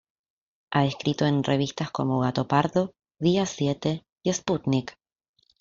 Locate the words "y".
4.23-4.33